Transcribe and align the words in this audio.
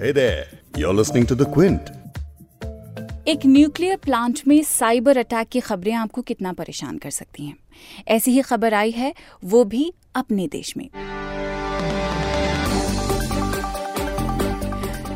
Hey 0.00 0.12
there, 0.12 0.46
you're 0.76 0.94
listening 0.94 1.26
to 1.26 1.34
The 1.34 1.46
Quint. 1.46 1.88
एक 3.28 3.44
nuclear 3.46 3.96
plant 3.96 4.40
में 4.48 4.62
cyber 4.64 5.16
attack 5.18 5.48
की 5.48 5.60
खबरें 5.60 5.92
आपको 5.94 6.22
कितना 6.22 6.52
परेशान 6.52 6.98
कर 6.98 7.10
सकती 7.10 7.46
हैं 7.46 7.56
ऐसी 8.08 8.30
ही 8.30 8.42
खबर 8.42 8.74
आई 8.74 8.90
है 8.90 9.12
वो 9.44 9.62
भी 9.64 9.92
अपने 10.16 10.46
देश 10.48 10.76
में 10.76 10.88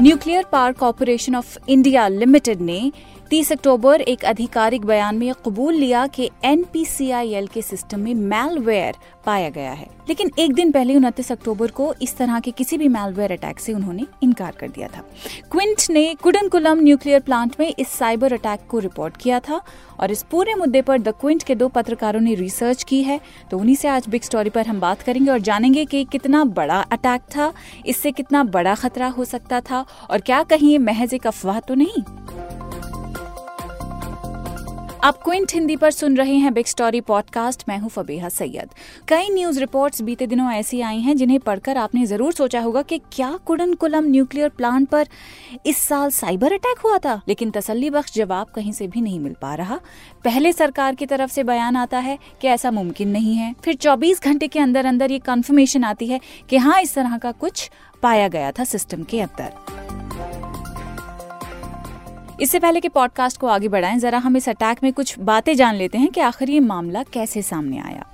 nuclear 0.00 0.44
power 0.52 0.72
corporation 0.72 1.36
of 1.36 1.56
India 1.68 2.06
limited 2.10 2.60
ने 2.60 2.80
30 3.30 3.50
अक्टूबर 3.52 4.00
एक 4.00 4.24
आधिकारिक 4.24 4.84
बयान 4.84 5.16
में 5.16 5.32
कबूल 5.46 5.74
लिया 5.74 6.06
कि 6.06 6.30
एनपीसीआईएल 6.44 7.46
के 7.46 7.62
सिस्टम 7.62 8.00
में 8.00 8.14
मैलवेयर 8.14 8.96
पाया 9.26 9.48
गया 9.48 9.70
है। 9.72 9.86
लेकिन 10.08 10.30
एक 10.38 10.52
दिन 10.54 10.72
पहले 10.72 10.96
उनतीस 10.96 11.30
अक्टूबर 11.32 11.70
को 11.70 11.92
इस 12.02 12.16
तरह 12.16 12.40
के 12.40 12.50
किसी 12.50 12.78
भी 12.78 12.88
मैलवेयर 12.88 13.32
अटैक 13.32 13.60
से 13.60 13.72
उन्होंने 13.72 14.06
इनकार 14.22 14.56
कर 14.60 14.68
दिया 14.68 14.88
था। 14.88 15.04
क्विंट 15.52 15.84
ने 15.90 16.14
कुडनकुलम 16.14 16.80
न्यूक्लियर 16.80 17.20
प्लांट 17.20 17.56
में 17.60 17.74
इस 17.78 17.88
साइबर 17.88 18.32
अटैक 18.32 18.66
को 18.70 18.78
रिपोर्ट 18.78 19.16
किया 19.16 19.40
था 19.40 19.60
और 20.00 20.10
इस 20.10 20.22
पूरे 20.22 20.54
मुद्दे 20.54 20.82
पर 20.82 20.98
द 20.98 21.14
क्विंट 21.20 21.42
के 21.42 21.54
दो 21.54 21.68
पत्रकारों 21.68 22.20
ने 22.20 22.34
रिसर्च 22.34 22.82
की 22.82 23.02
है। 23.02 23.20
तो 23.50 23.58
उन्हीं 23.58 23.76
से 23.76 23.88
आज 23.88 24.08
बिग 24.08 24.22
स्टोरी 24.22 24.50
पर 24.50 24.66
हम 24.66 24.80
बात 24.80 25.02
करेंगे 25.02 25.30
और 25.30 25.38
जानेंगे 25.40 25.84
कि 25.84 26.04
कितना 26.04 26.44
बड़ा 26.44 26.80
अटैक 26.82 27.22
था, 27.36 27.52
इससे 27.86 28.10
कितना 28.12 28.44
बड़ा 28.44 28.74
खतरा 28.74 29.08
हो 29.08 29.24
सकता 29.24 29.60
था 29.60 29.84
और 30.10 30.20
क्या 30.20 30.42
कहीं 30.42 30.78
महज 30.78 31.14
एक 31.14 31.26
अफवाह 31.26 31.60
तो 31.60 31.74
नहीं? 31.74 32.02
आप 35.04 35.22
क्विंट 35.22 35.52
हिंदी 35.54 35.76
पर 35.76 35.90
सुन 35.90 36.16
रहे 36.16 36.34
हैं 36.34 36.54
बिग 36.54 36.66
स्टोरी 36.66 37.00
पॉडकास्ट 37.00 37.62
मैं 37.68 37.78
हूँ 37.78 37.88
फबीहा 37.88 38.28
सैयद। 38.28 38.70
कई 39.08 39.28
न्यूज़ 39.30 39.60
रिपोर्ट्स 39.60 40.02
बीते 40.02 40.26
दिनों 40.26 40.52
ऐसी 40.52 40.80
आई 40.80 41.00
हैं 41.00 41.16
जिन्हें 41.16 41.40
पढ़कर 41.40 41.76
आपने 41.76 42.06
ज़रूर 42.06 42.32
सोचा 42.32 42.60
होगा 42.60 42.82
कि 42.82 42.98
क्या 43.12 43.38
कुडनकुलम 43.46 44.04
न्यूक्लियर 44.04 44.48
प्लांट 44.48 44.88
पर 44.88 45.08
इस 45.66 45.78
साल 45.78 46.10
साइबर 46.10 46.52
अटैक 46.52 46.78
हुआ 46.78 46.98
था। 46.98 47.20
लेकिन 47.28 47.50
तसल्ली 47.50 47.90
बख्श 47.90 48.14
जवाब 48.14 48.46
कहीं 48.46 48.72
से 48.72 48.86
भी 48.86 49.00
नहीं 49.00 49.20
मिल 49.20 49.34
पा 49.42 49.54
रहा। 49.54 49.80
पहले 50.24 50.52
सरकार 50.52 50.94
की 50.94 51.06
तरफ़ 51.06 51.30
से 51.30 51.44
बयान 51.44 51.76
आता 51.76 51.98
है 51.98 52.18
कि 52.40 52.48
ऐसा 52.48 52.70
मुमकिन 52.70 53.08
नहीं 53.08 53.34
है। 53.34 53.54
फिर 53.64 53.74
24 53.74 54.22
घंटे 54.22 54.48
के 54.48 54.58
अंदर 54.58 54.86
अंदर 54.86 55.10
ये 55.10 55.18
कंफर्मेशन 55.18 55.84
आती 55.84 56.06
है 56.06 56.20
कि 56.50 56.56
हाँ 56.56 56.80
इस 56.80 56.94
तरह 56.94 57.18
का 57.18 57.32
कुछ 57.32 57.70
पाया 58.02 58.28
गया 58.28 58.52
था 58.52 58.64
सिस्टम 58.64 59.02
के 59.02 59.20
अंदर। 59.20 59.52
इससे 62.40 62.58
पहले 62.58 62.80
कि 62.80 62.88
पॉडकास्ट 62.88 63.40
को 63.40 63.46
आगे 63.46 63.68
बढ़ाएँ, 63.68 63.98
जरा 63.98 64.18
हम 64.18 64.36
इस 64.36 64.48
अटैक 64.48 64.82
में 64.82 64.92
कुछ 64.92 65.18
बातें 65.18 65.54
जान 65.56 65.74
लेते 65.74 65.98
हैं 65.98 66.08
कि 66.08 66.20
आखिर 66.20 66.50
ये 66.50 66.60
मामला 66.60 67.02
कैसे 67.02 67.42
सामने 67.42 67.78
आया। 67.78 68.04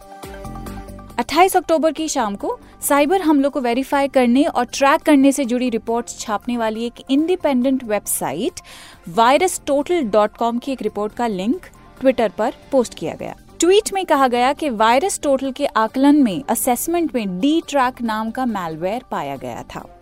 28 1.18 1.56
अक्टूबर 1.56 1.92
की 1.92 2.08
शाम 2.08 2.36
को 2.36 2.58
साइबर 2.82 3.22
हमलों 3.22 3.50
को 3.50 3.60
वेरीफाई 3.60 4.08
करने 4.08 4.44
और 4.44 4.64
ट्रैक 4.64 5.02
करने 5.02 5.32
से 5.32 5.44
जुड़ी 5.44 5.68
रिपोर्ट्स 5.70 6.18
छापने 6.18 6.56
वाली 6.56 6.84
एक 6.84 7.02
independent 7.10 7.84
website 7.84 8.60
virus 9.08 9.60
total 9.66 10.02
dot 10.02 10.36
com 10.36 10.58
की 10.58 10.72
एक 10.72 10.82
रिपोर्ट 10.82 11.14
का 11.14 11.26
लिंक 11.26 11.66
ट्विटर 12.00 12.32
पर 12.38 12.52
पोस्ट 12.72 12.94
किया 12.94 13.14
गया। 13.14 13.34
ट्वीट 13.60 13.92
में 13.92 14.06
कहा 14.06 14.28
गया 14.28 14.52
कि 14.52 14.70
वायरस 14.70 15.20
टोटल 15.22 15.52
के 15.52 15.66
आकलन 15.66 16.22
में 16.22 16.42
असेसमेंट 16.48 17.14
में 17.14 17.40
डी 17.40 17.62
ट्रैक 17.68 18.02
नाम 18.02 18.30
का 18.30 18.46
मैलवेयर 18.46 19.02
पाया 19.10 19.36
गया 19.36 19.62
था। 19.62 19.99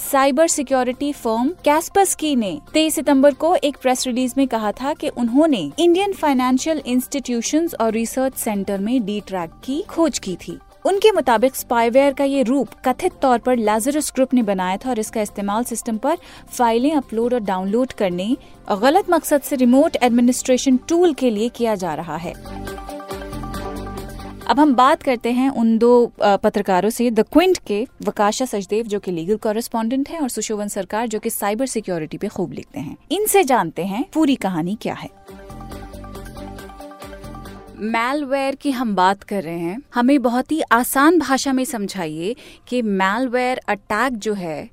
साइबर 0.00 0.46
सिक्योरिटी 0.48 1.12
फर्म 1.12 1.48
कैस्पस्की 1.64 2.34
ने 2.36 2.50
23 2.74 2.94
सितंबर 2.94 3.34
को 3.34 3.54
एक 3.54 3.76
प्रेस 3.82 4.06
रिलीज़ 4.06 4.34
में 4.36 4.46
कहा 4.48 4.70
था 4.72 4.92
कि 4.94 5.08
उन्होंने 5.08 5.58
इंडियन 5.78 6.12
फाइनेंशियल 6.12 6.82
इंस्टीट्यूशंस 6.86 7.74
और 7.74 7.92
रिसर्च 7.92 8.34
सेंटर 8.34 8.78
में 8.78 9.04
डी 9.06 9.20
ट्रैक 9.20 9.50
की 9.64 9.80
खोज 9.82 10.18
की 10.18 10.36
थी। 10.36 10.58
उनके 10.86 11.12
मुताबिक 11.12 11.56
स्पाईवेयर 11.56 12.12
का 12.12 12.24
ये 12.24 12.42
रूप 12.42 12.68
कथित 12.84 13.12
तौर 13.22 13.38
पर 13.38 13.56
लाजरस 13.56 14.12
ग्रुप 14.14 14.34
ने 14.34 14.42
बनाया 14.42 14.76
था 14.76 14.90
और 14.90 14.98
इसका 14.98 15.22
इस्तेमाल 15.22 15.64
सिस्टम 15.64 15.98
पर 15.98 16.16
फाइलें 16.48 16.92
अपलोड 16.92 17.34
और 17.34 17.40
डाउनलोड 17.40 17.92
करने 17.92 18.36
और 18.68 18.80
गलत 18.80 19.10
मकसद 19.10 19.40
से 19.40 19.56
रिमोट 19.56 19.96
एडमिनिस्ट्रेशन 20.02 20.76
टूल 20.88 21.14
के 21.14 21.30
लिए 21.30 21.48
किया 21.48 21.74
जा 21.74 21.94
रहा 21.94 22.16
है। 22.16 22.34
अब 24.50 24.60
हम 24.60 24.74
बात 24.74 25.02
करते 25.02 25.30
हैं 25.32 25.48
उन 25.50 25.76
दो 25.78 25.90
पत्रकारों 26.20 26.88
से 26.90 27.10
द 27.10 27.20
क्विंट 27.22 27.58
के 27.66 27.86
वकाशा 28.04 28.44
सचदेव, 28.44 28.86
जो 28.86 28.98
कि 29.00 29.10
लीगल 29.10 29.36
कॉरेस्पॉन्डेंट 29.36 30.08
हैं, 30.08 30.20
और 30.20 30.28
सुशोभन 30.28 30.68
सरकार, 30.68 31.06
जो 31.08 31.18
कि 31.18 31.30
साइबर 31.30 31.66
सिक्योरिटी 31.66 32.18
पे 32.18 32.28
खूब 32.28 32.52
लिखते 32.52 32.80
हैं। 32.80 32.96
इनसे 33.10 33.42
जानते 33.44 33.84
हैं 33.84 34.04
पूरी 34.14 34.34
कहानी 34.36 34.76
क्या 34.82 34.94
है। 34.94 35.08
मैलवेयर 37.78 38.54
की 38.54 38.70
हम 38.70 38.94
बात 38.94 39.22
कर 39.22 39.42
रहे 39.42 39.58
हैं। 39.58 39.78
हमें 39.94 40.22
बहुत 40.22 40.52
ही 40.52 40.60
आसान 40.72 41.18
भाषा 41.18 41.52
में 41.52 41.64
समझाइए 41.64 42.34
कि 42.68 42.82
मैलवेयर 42.82 43.60
अटैक 43.68 44.16
जो 44.16 44.34
है 44.34 44.70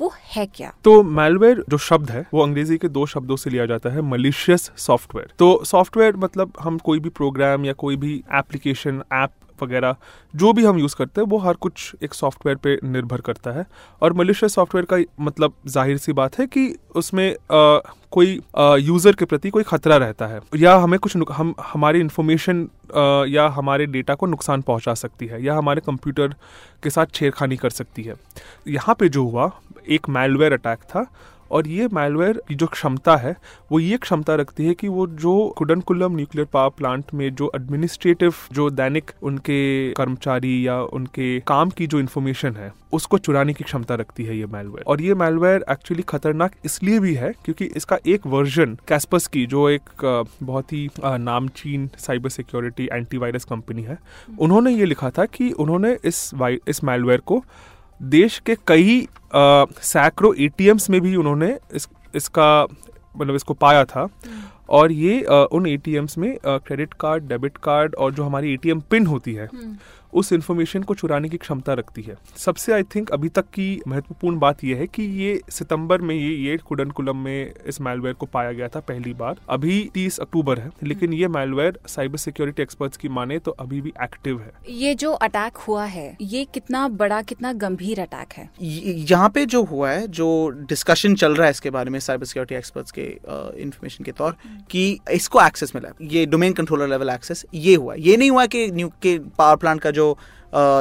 वो 0.00 0.12
है 0.26 0.46
क्या? 0.46 0.72
तो 0.84 1.02
मेलवेयर 1.02 1.64
जो 1.70 1.78
शब्द 1.80 2.10
है 2.10 2.24
वो 2.34 2.42
अंग्रेज़ी 2.42 2.78
के 2.78 2.88
दो 2.90 3.06
शब्दों 3.06 3.36
से 3.36 3.50
लिया 3.50 3.66
जाता 3.66 3.90
है 3.90 4.02
मलिशियस 4.04 4.70
सॉफ्टवेयर 4.78 5.32
तो 5.38 5.52
सॉफ्टवेयर 5.66 6.16
मतलब 6.18 6.52
हम 6.60 6.78
कोई 6.80 7.00
भी 7.00 7.08
प्रोग्राम 7.10 7.64
या 7.64 7.72
कोई 7.74 7.96
भी 7.96 8.16
एप्लीकेशन 8.34 9.02
ऐप 9.12 9.30
वगैरह 9.62 9.96
जो 10.34 10.52
भी 10.52 10.64
हम 10.64 10.78
यूज़ 10.78 10.94
करते 10.96 11.20
हैं 11.20 11.28
वो 11.28 11.38
हर 11.38 11.54
कुछ 11.56 11.94
एक 12.02 12.14
सॉफ्टवेयर 12.14 12.56
पे 12.58 12.78
निर्भर 12.84 13.20
करता 13.20 13.50
है। 13.52 13.64
और 14.02 14.12
मलिशियस 14.12 14.54
सॉफ्टवेयर 14.54 14.84
का 14.92 14.98
मतलब 15.24 15.54
ज़ाहिर 15.68 15.98
सी 15.98 16.12
बात 16.12 16.38
है 16.38 16.46
कि 16.46 16.74
उसमें 16.96 17.30
आ, 17.30 17.78
कोई 18.10 18.40
यूज़र 18.80 19.14
के 19.14 19.24
प्रति 19.24 19.50
कोई 19.50 19.62
खतरा 19.62 19.96
रहता 19.96 20.26
है। 20.26 20.40
या 20.56 20.74
हमें 20.76 20.98
कुछ 21.00 21.16
हम 21.30 21.54
हमारी 21.64 22.00
इन्फॉर्मेशन 22.00 22.68
या 23.28 23.46
हमारे 23.50 23.86
डेटा 23.88 24.14
को 24.14 24.26
नुकसान 24.26 24.62
पहुँचा 24.62 24.94
सकती 24.94 25.26
है 25.26 25.42
या 25.44 25.54
हमारे 25.54 25.80
कंप्यूटर 25.80 26.34
के 26.82 26.90
साथ 26.90 27.06
छेड़खानी 27.14 27.56
कर 27.56 27.70
सकती 27.70 28.02
है। 28.02 28.14
यहाँ 28.68 28.94
पे 28.94 29.08
जो 29.08 29.24
हुआ 29.24 29.50
एक 29.88 30.08
मैलवेयर 30.08 30.52
अटैक 30.52 30.82
था 30.90 31.06
और 31.50 31.68
ये 31.68 31.88
मैलवेयर 31.92 32.40
की 32.48 32.54
जो 32.54 32.66
क्षमता 32.66 33.16
है 33.16 33.34
वो 33.72 33.78
ये 33.80 33.96
क्षमता 33.96 34.34
रखती 34.34 34.66
है 34.66 34.74
कि 34.74 34.88
वो 34.88 35.06
जो 35.16 35.32
कुडनकुलम 35.58 36.16
न्यूक्लियर 36.16 36.46
पावर 36.52 36.70
प्लांट 36.78 37.14
में 37.14 37.34
जो 37.34 37.50
एडमिनिस्ट्रेटिव 37.56 38.34
जो 38.52 38.68
दैनिक 38.70 39.10
उनके 39.22 39.60
कर्मचारी 39.92 40.66
या 40.66 40.80
उनके 40.92 41.38
काम 41.46 41.70
की 41.70 41.86
जो 41.86 42.00
इन्फॉर्मेशन 42.00 42.56
है 42.56 42.72
उसको 42.92 43.18
चुराने 43.18 43.52
की 43.52 43.64
क्षमता 43.64 43.94
रखती 43.94 44.24
है 44.24 44.36
ये 44.36 44.46
मैलवेयर 44.46 44.84
और 44.86 45.00
ये 45.00 45.14
मैलवेयर 45.14 45.64
एक्चुअली 45.70 46.02
खतरनाक 46.08 46.52
इसलिए 46.64 46.98
भी 46.98 47.14
है 47.14 47.32
क्योंकि 47.44 47.64
इसका 47.76 47.98
एक 48.06 48.26
वर्जन 48.26 48.76
कैस्पस 48.88 49.26
की 49.26 49.44
जो 49.46 49.68
एक 49.70 49.90
बहुत 50.42 50.72
ही 50.72 50.88
नामचीन 51.00 51.88
साइबर 51.98 52.30
सिक्योरिटी 52.30 52.88
एंटीवायरस 52.92 53.44
कंपनी 53.44 53.82
है 53.82 53.98
उन्होंने 54.38 54.72
ये 54.72 54.84
लिखा 54.84 55.10
था 55.10 55.26
कि 55.28 55.50
उन्होंने 55.58 55.96
इस 56.04 56.30
इस 56.68 56.82
मैलवेयर 56.84 57.20
को 57.22 57.42
देश 58.00 58.38
के 58.46 58.56
कई 58.66 59.06
सैकड़ों 59.34 60.34
एटीएम्स 60.36 60.88
में 60.90 61.00
भी 61.00 61.14
उन्होंने 61.16 61.56
इस 61.74 61.88
इसका 62.14 62.66
मतलब 63.14 63.34
इसको 63.34 63.54
पाया 63.54 63.84
था 63.84 64.00
हम्म। 64.00 64.42
और 64.68 64.92
ये 64.92 65.22
आ, 65.24 65.42
उन 65.42 65.66
एटीएम्स 65.66 66.18
में 66.18 66.36
क्रेडिट 66.44 66.94
कार्ड 66.94 67.28
डेबिट 67.28 67.56
कार्ड 67.56 67.94
और 67.94 68.12
जो 68.14 68.24
हमारी 68.24 68.52
एटीएम 68.52 68.80
पिन 68.80 69.06
होती 69.06 69.34
है 69.34 69.46
हम्म। 69.46 69.76
उस 70.12 70.32
इन्फॉर्मेशन 70.32 70.82
को 70.82 70.94
चुराने 70.94 71.28
की 71.28 71.36
क्षमता 71.36 71.72
रखती 71.74 72.02
है। 72.02 72.16
सबसे 72.36 72.72
आई 72.72 72.82
थिंक 72.94 73.10
अभी 73.10 73.28
तक 73.28 73.48
की 73.54 73.80
महत्वपूर्ण 73.88 74.38
बात 74.38 74.64
यह 74.64 74.76
है 74.76 74.86
कि 74.86 75.02
ये 75.22 75.40
सितंबर 75.50 76.00
में 76.00 76.14
ये 76.14 76.34
ये 76.40 76.56
कुडनकुलम 76.68 77.16
में 77.16 77.52
इस 77.66 77.80
मैलवेयर 77.80 78.14
को 78.14 78.26
पाया 78.26 78.52
गया 78.52 78.68
था 78.68 78.80
पहली 78.82 79.12
बार। 79.14 79.40
अभी 79.50 79.78
30 79.94 80.18
अक्टूबर 80.20 80.58
है 80.58 80.70
लेकिन 80.82 81.12
ये 81.12 81.28
मैलवेयर 81.30 81.78
साइबर 81.88 82.18
सिक्योरिटी 82.18 82.62
एक्सपर्ट्स 82.62 82.96
की 82.96 83.08
माने 83.10 83.38
तो 83.38 83.50
अभी 83.60 83.80
भी 83.80 83.92
एक्टिव 84.02 84.40
है। 84.40 84.52
ये 84.70 84.94
जो 84.94 85.12
अटैक 85.12 85.56
हुआ 85.58 85.84
है 85.86 86.16
ये 86.22 86.44
कितना 86.54 86.86
बड़ा 87.00 87.20
कितना 87.22 87.52
गंभीर 87.54 88.00
अटैक 88.00 88.32
है? 88.32 88.48
यहाँ 88.60 89.28
पे 89.30 89.44
जो 89.46 89.62
हुआ 89.64 89.90
है 89.90 90.06
जो 90.10 90.28
डिस्कशन 90.68 91.14
चल 91.14 91.34
रहा 91.34 91.46
है 91.46 91.50
इसके 91.50 91.70
बारे 91.70 91.90
में 91.90 91.98
साइबर 92.00 92.24
सिक्योरिटी 92.24 92.54
एक्सपर्ट्स 92.54 92.92
के 92.98 93.02
इन्फॉर्मेशन 93.62 94.04
के 94.04 94.12
तौर 94.12 94.36
कि 94.70 94.82
इसको 95.12 95.40
एक्सेस 95.40 95.72
मिला 95.74 95.92
ये 96.10 96.24
डोमेन 96.26 96.52
कंट्रोलर 96.52 96.88
लेवल 96.88 97.10
एक्सेस 97.10 97.44
ये 97.54 97.74
हुआ 97.74 97.94
ये 97.98 98.16
नहीं 98.16 98.30
हुआ 98.30 98.46
कि 98.46 98.66
न्यू 98.72 98.88
के 99.02 99.18
पावर 99.38 99.56
प्लांट 99.56 99.80
का 99.80 99.90
जो 99.90 99.99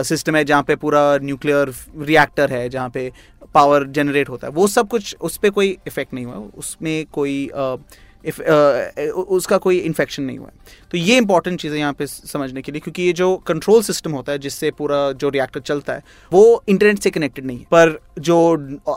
सिस्टम 0.03 0.35
है 0.35 0.43
जहाँ 0.43 0.63
पे 0.63 0.75
पूरा 0.75 1.01
न्यूक्लियर 1.21 1.73
रिएक्टर 1.99 2.51
है, 2.51 2.67
जहाँ 2.69 2.89
पे 2.89 3.11
पावर 3.53 3.85
जनरेट 3.87 4.29
होता 4.29 4.47
है, 4.47 4.53
वो 4.53 4.67
सब 4.67 4.87
कुछ 4.87 5.15
उस 5.21 5.37
पर 5.37 5.49
कोई 5.49 5.77
इफ़ेक्ट 5.87 6.13
नहीं 6.13 6.25
हुआ। 6.25 6.35
उसमें 6.57 7.05
कोई 7.05 7.49
इफ़ 8.23 8.41
uh, 8.41 9.09
उसका 9.29 9.57
कोई 9.57 9.77
इन्फेक्शन 9.79 10.23
नहीं 10.23 10.37
हुआ 10.37 10.49
तो 10.91 10.97
ये 10.97 11.17
इंपॉर्टेंट 11.17 11.59
चीज़ें 11.61 11.77
यहाँ 11.77 11.93
पे 11.93 12.07
समझने 12.07 12.61
के 12.61 12.71
लिए 12.71 12.81
क्योंकि 12.81 13.01
ये 13.01 13.13
जो 13.13 13.35
कंट्रोल 13.47 13.81
सिस्टम 13.83 14.11
होता 14.11 14.31
है 14.31 14.37
जिससे 14.39 14.71
पूरा 14.71 15.11
जो 15.13 15.29
रिएक्टर 15.29 15.59
चलता 15.59 15.93
है 15.93 16.03
वो 16.31 16.63
इंटरनेट 16.69 16.99
से 16.99 17.09
कनेक्टेड 17.09 17.45
नहीं 17.45 17.57
है। 17.57 17.65
पर 17.71 17.99
जो 18.19 18.37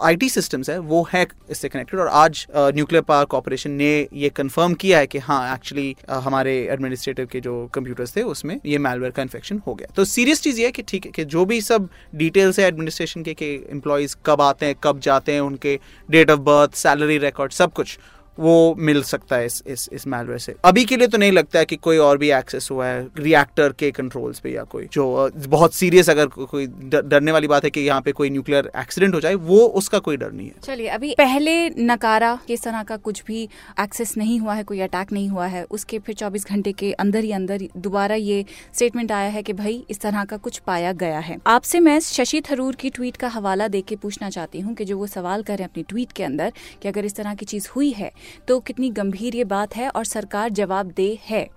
आईटी 0.02 0.28
सिस्टम्स 0.28 0.70
है 0.70 0.78
वो 0.80 1.06
है 1.12 1.26
इससे 1.50 1.68
कनेक्टेड 1.68 2.00
और 2.00 2.08
आज 2.08 2.46
न्यूक्लियर 2.56 3.02
पावर 3.02 3.24
कॉरपोरेशन 3.24 3.70
ने 3.72 3.90
ये 4.12 4.28
कंफर्म 4.30 4.74
किया 4.74 4.98
है 4.98 5.06
कि 5.06 5.18
हाँ 5.18 5.54
एक्चुअली 5.54 5.94
uh, 5.94 6.20
हमारे 6.22 6.56
एडमिनिस्ट्रेटिव 6.72 7.26
के 7.32 7.40
जो 7.40 7.66
कंप्यूटर्स 7.74 8.16
थे 8.16 8.22
उसमें 8.24 8.58
ये 8.66 8.78
मेलवेयर 8.78 9.12
का 9.12 9.22
इन्फेक्शन 9.22 9.60
हो 9.66 9.74
गया। 9.74 9.92
तो 9.96 10.04
सीरियस 10.06 10.42
चीज़ 10.42 10.60
ये 10.60 10.66
है 10.66 10.72
कि 10.72 10.82
ठीक 10.82 11.06
है 11.06 11.12
कि 11.12 11.24
जो 11.26 11.44
भी 11.44 11.60
सब 11.60 11.88
डिटेल्स 12.14 12.58
है 12.58 12.66
एडमिनिस्ट्रेशन 12.66 13.22
के 13.22 13.34
कि 13.34 13.54
एम्प्लॉयज़ 13.70 14.16
कब 14.26 14.40
आते 14.40 14.66
हैं 14.66 14.74
कब 14.84 15.00
जाते 15.00 15.32
हैं 15.32 15.40
उनके 15.40 15.78
date 16.08 16.30
of 16.30 16.40
birth 16.40 16.74
salary 16.76 17.18
record 17.18 17.52
सब 17.52 17.72
कुछ। 17.72 17.98
वो 18.38 18.74
मिल 18.78 19.02
सकता 19.02 19.36
है 19.36 19.46
इस 19.46 19.62
इस 19.66 19.88
इस 19.92 20.04
malware 20.04 20.38
से। 20.38 20.54
अभी 20.64 20.84
के 20.84 20.96
लिए 20.96 21.08
तो 21.08 21.18
नहीं 21.18 21.32
लगता 21.32 21.58
है 21.58 21.64
कि 21.64 21.76
कोई 21.76 21.98
और 21.98 22.18
भी 22.18 22.30
एक्सेस 22.32 22.68
हुआ 22.70 22.86
है 22.86 23.06
रिएक्टर 23.18 23.72
के 23.72 23.90
कंट्रोल्स 23.90 24.38
पे 24.40 24.50
या 24.50 24.62
कोई, 24.64 24.86
जो 24.92 25.30
बहुत 25.38 25.74
सीरियस 25.74 26.10
अगर 26.10 26.26
कोई 26.26 26.66
डरने 26.66 27.32
वाली 27.32 27.46
बात 27.46 27.64
है 27.64 27.70
कि 27.70 27.80
यहाँ 27.80 28.00
पे 28.00 28.12
कोई 28.12 28.30
न्यूक्लियर 28.30 28.70
एक्सीडेंट 28.76 29.14
हो 29.14 29.20
जाए, 29.20 29.34
वो 29.34 29.58
उसका 29.58 29.98
कोई 29.98 30.16
डर 30.16 30.32
नहीं 30.32 30.46
है। 30.46 30.54
चलिए, 30.62 30.88
अभी 30.88 31.14
पहले 31.18 31.68
नकारा 31.70 32.34
कि 32.46 32.54
इस 32.54 32.62
तरह 32.62 32.82
का 32.82 32.96
कुछ 32.98 33.22
भी 33.26 33.42
एक्सेस 33.80 34.16
नहीं 34.16 34.38
हुआ 34.40 34.54
है, 34.54 34.62
कोई 34.62 34.80
अटैक 34.80 35.12
नहीं 35.12 35.28
हुआ 35.28 35.46
है, 35.46 35.64
उसके 35.70 35.98
फिर 35.98 36.14
24 36.14 36.46
घंटे 36.46 36.72
के 36.72 36.92
अंदर 36.94 37.24
ही 37.24 37.32
अंदर 37.32 37.68
दोबारा 37.76 38.14
ये 38.14 38.44
स्टेटमेंट 38.74 39.12
आया 39.12 39.28
है 39.28 39.42
कि 39.42 39.52
भाई 39.52 39.84
इस 39.90 40.00
तरह 40.00 40.24
का 40.24 40.36
कुछ 40.38 40.58
पाया 40.66 40.92
गया 40.94 41.18
है। 41.18 41.38
आपसे 41.46 41.80
मैं 41.80 41.98
शशि 42.00 42.40
थरूर 42.50 42.74
की 42.74 42.90
ट्वीट 42.90 43.16
का 43.16 43.28
हवाला 43.28 43.68
दे 43.68 43.80
के 43.82 43.96
पूछना 43.96 44.30
चाहती 44.30 44.60
हूँ 44.60 44.74
कि 44.74 44.84
जो 44.84 44.98
वो 44.98 45.06
सवाल 45.06 45.42
करें 45.42 45.64
अपनी 45.64 45.82
ट्वीट 45.82 46.12
के 46.12 46.24
अंदर 46.24 46.52
कि 46.82 46.88
अगर 46.88 47.04
इस 47.04 47.16
तरह 47.16 47.34
की 47.34 47.46
चीज़ 47.46 47.68
हुई 47.76 47.90
है 47.90 48.10
तो 48.48 48.60
कितनी 48.60 48.90
गंभीर 48.92 49.36
ये 49.36 49.44
बात 49.46 49.76
है 49.76 49.88
और 49.90 50.04
सरकार 50.04 50.50
जवाबदेह 50.50 51.18
है। 51.24 51.48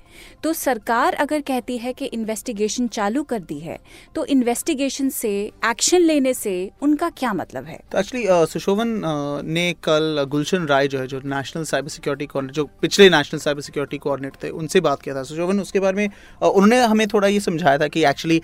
तो 0.43 0.51
सरकार 0.53 1.13
अगर 1.13 1.41
कहती 1.41 1.77
है 1.77 1.91
कि 1.93 2.05
इन्वेस्टिगेशन 2.07 2.87
चालू 2.87 3.23
कर 3.23 3.39
दी 3.41 3.59
है 3.59 3.77
तो 4.15 4.25
इन्वेस्टिगेशन 4.25 5.09
से 5.09 5.31
एक्शन 5.65 6.01
लेने 6.01 6.33
से 6.33 6.53
उनका 6.81 7.09
क्या 7.11 7.33
मतलब 7.33 7.65
है? 7.65 7.79
तो 7.91 7.99
एक्चुअली 7.99 8.25
सुशोभन 8.47 9.01
ने 9.45 9.73
कल 9.83 10.25
गुलशन 10.29 10.65
राय 10.65 10.87
जो 10.87 10.99
है, 10.99 11.07
जो 11.07 11.21
नेशनल 11.25 11.63
साइबर 11.63 11.89
सिक्योरिटी 11.89 12.51
जो 12.51 12.63
पिछले 12.81 13.09
नेशनल 13.09 13.39
साइबर 13.39 13.61
सिक्योरिटी 13.61 13.97
कोऑर्डिनेटर 13.97 14.43
थे, 14.43 14.49
उनसे 14.51 14.81
बात 14.81 15.01
किया 15.01 15.15
था। 15.15 15.23
सुशोभन, 15.23 15.59
उसके 15.59 15.79
बारे 15.79 15.95
में 15.95 16.09
उन्होंने 16.41 16.81
हमें 16.83 17.07
थोड़ा 17.07 17.27
ये 17.27 17.39
समझाया 17.41 17.77
था 17.77 17.87
कि 17.87 18.05
एक्चुअली 18.05 18.41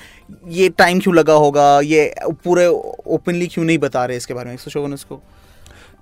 ये 0.49 0.69
टाइम 0.71 0.99
क्यों 0.99 1.15
लगा 1.15 1.33
होगा, 1.35 1.79
ये 1.81 2.13
पूरे 2.43 2.67
ओपनली 2.67 3.47
क्यों 3.47 3.65
नहीं 3.65 3.77
बता 3.79 4.05
रहे 4.05 4.17
इसके 4.17 4.33
बारे 4.33 4.49
में? 4.49 4.57
सुशोभन, 4.57 4.93
उसको 4.93 5.21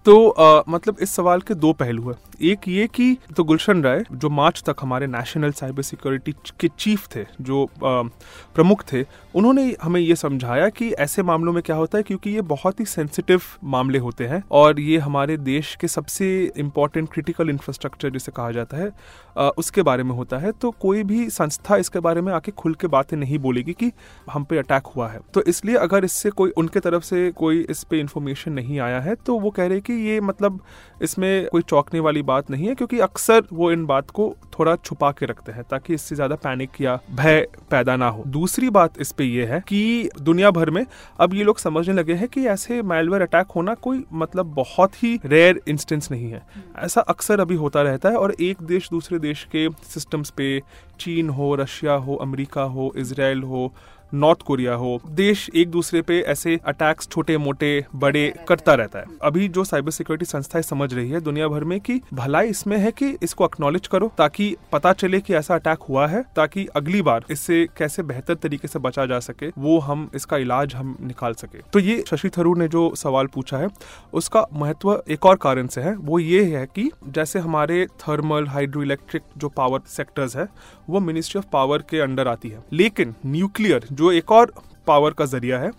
तो 0.06 0.28
अ, 0.28 0.63
मतलब 0.69 0.98
इस 1.01 1.12
सवाल 1.16 1.42
के 1.42 1.54
दो 1.54 1.72
पहलू 1.74 2.10
है। 2.10 2.16
एक 2.51 2.68
ये 2.68 2.86
कि 2.88 3.18
तो 3.38 3.44
गुलशन 3.44 3.84
राय 3.84 4.04
जो 4.13 4.30
मार्च 4.30 4.62
तक 4.68 4.75
हमारे 4.81 5.07
नेशनल 5.07 5.51
साइबर 5.51 5.84
सिक्योरिटी 5.84 6.34
के 6.60 6.68
चीफ 6.80 7.07
थे 7.16 7.24
जो 7.42 7.66
प्रमुख 7.84 8.84
थे 8.94 9.04
उन्होंने 9.36 9.66
हमें 9.81 10.00
ये 10.01 10.16
समझाया 10.16 10.69
कि 10.69 10.90
ऐसे 11.00 11.24
मामलों 11.24 11.54
में 11.54 11.62
क्या 11.63 11.75
होता 11.75 11.98
है 11.98 12.04
क्योंकि 12.04 12.30
ये 12.30 12.42
बहुत 12.51 12.80
ही 12.80 12.86
सेंसिटिव 12.86 13.42
मामले 13.66 13.98
होते 14.00 14.28
हैं 14.28 14.42
और 14.51 14.80
ये 14.80 14.98
हमारे 14.98 15.38
देश 15.40 15.75
के 15.81 15.88
सबसे 15.88 16.30
इम्पोर्टेंट 16.57 17.10
क्रिटिकल 17.13 17.50
इंफ्रास्ट्रक्चर 17.50 18.10
जिसे 18.10 18.31
कहा 18.31 18.51
जाता 18.51 18.78
है 18.78 18.92
अ, 19.38 19.50
उसके 19.57 19.81
बारे 19.81 20.04
में 20.04 20.12
होता 20.16 20.38
है। 20.38 20.51
तो 20.51 20.72
कोई 20.72 21.04
भी 21.04 21.30
संस्था 21.30 21.75
इसके 21.78 22.00
बारे 22.00 22.22
में 22.22 22.31
आके 22.34 22.51
खुल 22.54 22.74
के 22.74 22.88
बातें 22.88 23.16
नहीं 23.18 23.38
बोलेगी 23.40 23.74
कि 23.74 23.92
हम 24.31 24.44
पे 24.44 24.57
अटैक 24.57 24.88
हुआ 24.96 25.07
है। 25.10 25.19
तो 25.34 25.42
इसलिए 25.48 25.75
अगर 25.78 26.06
इससे 26.06 26.30
कोई 26.31 26.51
उनके 26.57 26.80
तरफ़ 26.80 27.04
से 27.04 27.30
कोई 27.31 27.60
इस 27.69 27.84
पे 27.84 28.00
इंफॉर्मेशन 28.00 28.54
नहीं 28.54 28.80
आया 28.80 29.00
है 29.01 29.16
तो 29.25 29.38
वो 29.40 29.50
कह 29.51 29.68
रहे 29.68 29.80
कि 29.89 29.94
ये 30.01 30.19
मतलब 30.21 30.59
इसमें 31.01 31.47
कोई 31.47 31.62
चौंकने 31.63 32.00
वाली 32.00 32.21
बात 32.24 32.50
नहीं 32.51 32.68
है, 32.68 32.75
क्योंकि 32.75 33.00
अक्सर 33.01 33.44
वो 33.53 33.71
इन 33.71 33.86
बात 33.86 34.09
को 34.12 34.36
थोड़ा 34.53 34.75
छुपा 34.77 35.12
के 35.12 35.25
रखते 35.25 35.51
हैं, 35.51 35.63
ताकि 35.63 35.94
इससे 35.94 36.15
ज़्यादा 36.15 36.36
पैनिक 36.38 36.81
या 36.81 37.00
भय 37.12 37.39
पैदा 37.71 37.95
ना 37.95 38.07
हो। 38.07 38.24
दूसरी 38.27 38.69
बात 38.69 39.00
इस 39.01 39.12
पे 39.12 39.24
ये 39.25 39.45
है 39.45 39.59
कि 39.68 40.09
दुनिया 40.21 40.51
भर 40.51 40.69
में 40.69 40.86
अब 41.19 41.33
ये 41.33 41.44
लोग 41.44 41.59
समझने 41.59 41.94
लगे 41.94 42.13
हैं 42.13 42.27
कि 42.27 42.45
ऐसे 42.47 42.81
मेलवेयर 42.83 43.21
अटैक 43.21 43.51
होना 43.56 43.74
कोई 43.80 44.03
मतलब 44.13 44.53
बहुत 44.56 45.03
ही 45.03 45.19
रेयर 45.25 45.62
इंस्टेंस 45.68 46.12
नहीं 46.12 46.31
है। 46.31 46.41
ऐसा 46.80 47.01
अक्सर 47.03 47.39
अभी 47.39 47.56
होता 47.56 47.81
रहता 47.81 48.09
है 48.09 48.18
और 48.18 48.36
एक 48.41 48.62
देश 48.63 48.89
दूसरे 48.91 49.19
देश 49.19 49.47
के 49.51 49.68
सिस्टम्स 49.86 50.30
पे, 50.30 50.59
चीन 51.00 51.30
हो, 51.30 51.53
रशिया 51.56 51.94
हो, 51.94 52.15
अमेरिका 52.18 52.62
हो 52.63 52.91
इसराइल 52.97 53.44
हो 53.44 53.71
नॉर्थ 54.13 54.41
कोरिया 54.41 54.73
हो, 54.73 55.00
देश 55.07 55.50
एक 55.56 55.69
दूसरे 55.71 56.01
पे 56.01 56.19
ऐसे 56.19 56.59
अटैक्स 56.65 57.07
छोटे 57.07 57.38
मोटे 57.38 57.85
बड़े 57.95 58.33
करता 58.47 58.73
रहता 58.73 59.00
है। 59.00 59.06
अभी 59.21 59.47
जो 59.47 59.63
साइबर 59.63 59.91
सिक्योरिटी 59.91 60.25
संस्थाएँ 60.25 60.63
समझ 60.63 60.94
रही 60.94 61.09
है 61.09 61.19
दुनिया 61.21 61.47
भर 61.47 61.63
में 61.63 61.79
कि 61.79 62.00
भलाई 62.13 62.47
इसमें 62.47 62.77
है 62.77 62.91
कि 62.91 63.09
इसको 63.23 63.45
एक्नॉलेज 63.45 63.88
करो 63.88 64.11
ताकि 64.17 64.56
पता 64.71 64.94
चले 64.94 65.19
कि 65.19 65.33
ऐसा 65.33 65.56
अटैक 65.56 65.79
हुआ 65.79 66.07
है, 66.07 66.23
ताकि 66.35 66.65
अगली 66.75 67.01
बार 67.01 67.25
इससे 67.31 67.67
कैसे 67.77 68.03
बेहतर 68.03 68.33
तरीके 68.33 68.67
से 68.67 68.79
बचा 68.79 69.06
जा 69.06 69.19
सके, 69.19 69.50
वो 69.57 69.79
हम, 69.79 70.09
इसका 70.15 70.38
इलाज 70.38 70.75
हम 70.75 70.95
निकाल 71.01 71.33
सके। 71.33 71.62
तो 71.73 71.79
ये 71.79 72.03
शशि 72.07 72.29
थरूर 72.29 72.57
ने 72.57 72.67
जो 72.67 72.91
सवाल 72.95 73.27
पूछा 73.27 73.57
है, 73.57 73.67
उसका 74.13 74.45
महत्व 74.53 75.03
एक 75.09 75.25
और 75.25 75.35
कारण 75.35 75.67
से 75.67 75.81
है। 75.81 75.95
वो 75.95 76.19
ये 76.19 76.44
है 76.44 76.65
कि 76.65 76.89
जैसे 77.07 77.39
हमारे 77.39 77.85
थर्मल 77.85 78.47
हाइड्रो 78.47 78.83
इलेक्ट्रिक 78.83 79.23
जो 79.38 79.50
पावर 79.50 79.81
सेक्टर्स 79.88 80.38
है, 80.38 80.47
वो 80.89 81.00
मिनिस्ट्री 81.00 81.39
ऑफ़ 81.39 81.45
पावर 81.53 81.77
के 81.89 82.00
अंडर 82.00 82.27
आती 82.27 82.50
है। 82.50 82.63
लेकिन 82.73 83.15
न्यूक्लियर 83.25 83.88
जो 84.00 84.12
एक 84.12 84.31
और 84.31 84.54
पावर 84.88 85.13
का 85.13 85.25
ज़रिया 85.28 85.60
है 85.60 85.72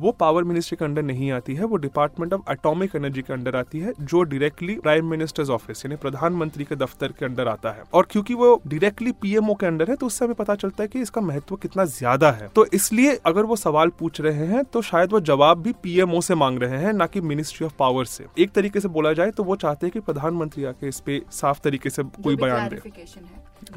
वो 0.00 0.10
पावर 0.12 0.44
मिनिस्ट्री 0.44 0.76
के 0.76 0.84
अंडर 0.84 1.02
नहीं 1.02 1.30
आती 1.32 1.54
है 1.54 1.64
वो 1.64 1.76
डिपार्टमेंट 1.76 2.32
ऑफ़ 2.32 2.50
एटॉमिक 2.50 2.94
एनर्जी 2.96 3.22
के 3.22 3.32
अंडर 3.32 3.56
आती 3.56 3.78
है 3.80 3.92
जो 4.02 4.22
डायरेक्टली 4.24 4.74
प्राइम 4.76 5.06
मिनिस्टर्स 5.06 5.50
ऑफ़िस 5.50 5.84
यानी 5.84 5.96
प्रधानमंत्री 5.96 6.64
के 6.64 6.76
दफ्तर 6.76 7.12
के 7.18 7.24
अंडर 7.24 7.48
आता 7.48 7.70
है। 7.70 7.82
और 7.94 8.06
क्योंकि 8.10 8.34
वो 8.34 8.54
डायरेक्टली 8.66 9.12
पीएमओ 9.22 9.54
के 9.54 9.66
अंडर 9.66 9.90
है 9.90 9.96
तो 9.96 10.06
उससे 10.06 10.24
हमें 10.24 10.34
पता 10.34 10.54
चलता 10.54 10.82
है 10.82 10.88
कि 10.88 11.00
इसका 11.00 11.20
महत्व 11.20 11.56
कितना 11.56 11.84
ज़्यादा 11.86 12.30
है। 12.32 12.48
तो 12.48 12.64
इसलिए 12.74 13.14
अगर 13.26 13.44
वो 13.44 13.56
सवाल 13.56 13.88
पूछ 13.98 14.20
रहे 14.20 14.46
हैं 14.46 14.64
तो 14.64 14.82
शायद 14.82 15.12
वो 15.12 15.20
जवाब 15.22 15.62
भी 15.62 15.72
पीएमओ 15.82 16.20
से 16.20 16.34
मांग 16.34 16.62
रहे 16.62 16.78
हैं 16.78 16.92
ना 16.92 17.06
कि 17.06 17.20
मिनिस्ट्री 17.22 17.66
ऑफ़ 17.66 17.74
पावर 17.78 18.04
से। 18.06 18.26
एक 18.38 18.52
तरीके 18.52 18.80
से 18.80 18.88
बोला 18.90 19.12
जाए 19.12 19.30
तो 19.30 19.44
वो 19.44 19.56
चाहते 19.58 19.86
हैं 19.86 19.92
कि 19.92 20.00
प्रधानमंत्री 20.02 20.64
आके 20.64 20.88
इस 20.88 21.00
पे 21.00 21.20
साफ़ 21.32 21.60
तरीके 21.64 21.90
से 21.90 22.02
कोई 22.02 22.36
बयान 22.36 22.68
दे। 22.68 22.80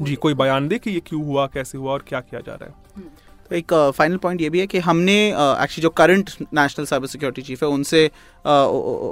जी 0.02 0.14
कोई 0.16 0.34
बयान 0.34 0.68
दे 0.68 0.78
कि 0.78 0.90
ये 0.90 1.00
क्यों 1.06 1.24
हुआ 1.24 1.46
कैसे 1.54 1.78
हुआ 1.78 1.92
और 1.92 2.04
क्या 2.08 2.20
किया 2.22 2.40
जा 2.40 2.54
रहा 2.54 2.68
है। 2.68 3.22
तो 3.50 3.56
एक 3.56 3.72
फाइनल 3.96 4.16
पॉइंट 4.16 4.40
ये 4.40 4.50
भी 4.50 4.60
है 4.60 4.66
कि 4.66 4.78
हमने 4.80 5.16
एक्चुअली 5.28 5.82
जो 5.82 5.88
current 5.90 6.30
national 6.54 6.86
cyber 6.86 7.06
security 7.06 7.42
chief 7.42 7.62
है 7.62 7.68
उनसे 7.68 8.06
uh, 8.06 8.66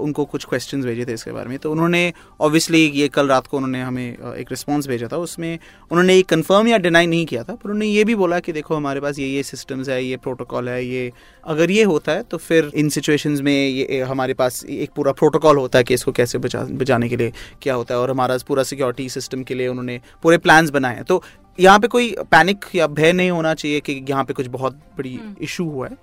उनको 0.04 0.24
कुछ 0.24 0.44
क्वेश्चंस 0.44 0.84
भेजे 0.84 1.04
थे 1.06 1.12
इसके 1.12 1.32
बारे 1.32 1.48
में। 1.48 1.58
तो 1.58 1.70
उन्होंने 1.72 2.12
ऑब्वियसली 2.40 2.84
ये 2.94 3.08
कल 3.08 3.28
रात 3.28 3.46
को 3.46 3.56
उन्होंने 3.56 3.82
हमें 3.82 4.16
uh, 4.16 4.34
एक 4.34 4.50
रिस्पांस 4.50 4.86
भेजा 4.86 5.08
था। 5.12 5.16
उसमें 5.18 5.58
उन्होंने 5.90 6.14
ये 6.14 6.22
कंफर्म 6.30 6.68
या 6.68 6.78
डिनाई 6.78 7.06
नहीं 7.06 7.26
किया 7.26 7.42
था 7.42 7.54
पर 7.54 7.70
उन्होंने 7.70 7.86
ये 7.86 8.04
भी 8.04 8.14
बोला 8.14 8.38
कि 8.40 8.52
देखो 8.52 8.76
हमारे 8.76 9.00
पास 9.00 9.18
ये 9.18 9.26
ये 9.26 9.42
सिस्टम्स 9.42 9.88
है 9.88 10.02
ये 10.04 10.16
प्रोटोकॉल 10.16 10.68
है 10.68 10.84
ये 10.84 11.12
अगर 11.46 11.70
ये 11.70 11.82
होता 11.82 12.12
है 12.12 12.22
तो 12.22 12.38
फिर 12.38 12.70
इन 12.74 12.88
सिचुएशंस 12.88 13.40
में 13.40 13.68
ये 13.68 14.00
हमारे 14.08 14.34
पास 14.34 14.64
एक 14.64 14.90
पूरा 14.96 15.12
प्रोटोकॉल 15.12 15.58
होता 15.58 15.78
है 15.78 15.84
कि 15.84 15.94
इसको 15.94 16.12
कैसे 16.12 16.38
बचा 16.38 16.64
बचाने 16.72 17.08
के 17.08 17.16
लिए 17.16 17.32
क्या 17.62 17.74
होता 17.74 17.94
है। 17.94 18.00
और 18.00 18.10
हमारा 18.10 18.38
पूरा 18.48 18.62
सिक्योरिटी 18.62 19.08
सिस्टम 19.08 19.42
के 19.42 19.54
लिए 19.54 19.68
उन्होंने 19.68 20.00
पूरे 20.22 20.38
प्लान्स 20.38 20.70
बनाए 20.70 20.94
हैं। 20.94 21.04
तो 21.04 21.22
यहाँ 21.60 21.78
पे 21.78 21.88
कोई 21.88 22.14
पैनिक 22.30 22.64
या 22.74 22.86
भय 22.86 23.12
नहीं 23.12 23.30
होना 23.30 23.54
चाहिए 23.54 23.80
कि 23.80 23.92
यहाँ 24.08 24.24
पे 24.24 24.32
कुछ 24.32 24.46
बहुत 24.46 24.80
बड़ी 24.98 25.18
इशू 25.40 25.64
हुआ 25.64 25.88
है। 25.88 25.96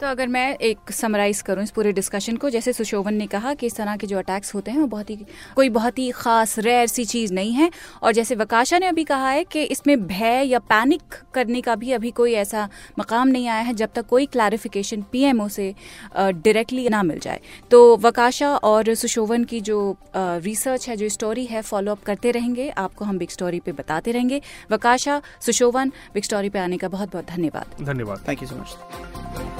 तो 0.00 0.06
अगर 0.06 0.28
मैं 0.28 0.56
एक 0.58 0.90
समराइज 0.92 1.40
करूँ 1.42 1.62
इस 1.62 1.70
पूरे 1.70 1.92
डिस्कशन 1.92 2.36
को 2.36 2.50
जैसे 2.50 2.72
सुशोभन 2.72 3.14
ने 3.14 3.26
कहा 3.26 3.52
कि 3.54 3.66
इस 3.66 3.76
तरह 3.76 3.96
के 3.96 4.06
जो 4.06 4.18
अटैक्स 4.18 4.54
होते 4.54 4.70
हैं 4.70 4.78
वो 4.78 4.86
बहुत 4.86 5.10
ही 5.10 5.16
कोई 5.56 5.68
बहुत 5.68 5.98
ही 5.98 6.10
खास 6.10 6.58
रेयर 6.58 6.86
सी 6.86 7.04
चीज़ 7.04 7.32
नहीं 7.34 7.52
है। 7.52 7.70
और 8.02 8.12
जैसे 8.12 8.34
वकाशा 8.34 8.78
ने 8.78 8.86
अभी 8.86 9.04
कहा 9.04 9.30
है 9.30 9.44
कि 9.44 9.62
इसमें 9.64 10.06
भय 10.06 10.42
या 10.44 10.58
पैनिक 10.58 11.14
करने 11.34 11.60
का 11.60 11.74
भी 11.74 11.92
अभी 11.92 12.10
कोई 12.10 12.32
ऐसा 12.34 12.68
मकाम 12.98 13.28
नहीं 13.28 13.48
आया 13.48 13.62
है 13.62 13.74
जब 13.74 13.92
तक 13.94 14.06
कोई 14.06 14.26
क्लैरिफिकेशन 14.26 15.02
पीएमओ 15.12 15.48
से 15.48 15.74
डायरेक्टली 16.14 16.88
ना 16.88 17.02
मिल 17.02 17.18
जाए। 17.18 17.40
तो 17.70 17.96
वकाशा 17.96 18.54
और 18.64 18.94
सुशोभन 18.94 19.44
की 19.44 19.60
जो 19.60 19.78
रिसर्च 20.16 20.88
है 20.88 20.96
जो 20.96 21.08
स्टोरी 21.08 21.44
है 21.46 21.62
फॉलो 21.62 21.92
अप 21.92 22.02
करते 22.02 22.30
रहेंगे। 22.30 22.68
आपको 22.78 23.04
हम 23.04 23.18
बिग 23.18 23.30
स्टोरी 23.30 23.60
पे 23.60 23.72
बताते 23.72 24.12
रहेंगे। 24.12 24.40
वकाशा 24.70 25.20
सुशोभन 25.40 25.92
बिग 26.14 26.24
स्टोरी 26.24 26.48
पे 26.48 26.58
आने 26.58 26.76
का 26.76 26.88
बहुत 26.88 27.12
बहुत 27.12 27.30
धन्यवाद। 27.30 27.84
धन्यवाद। 27.84 28.24
Thank 28.28 28.42
you 28.42 28.48
so 28.48 28.56
much 28.56 29.55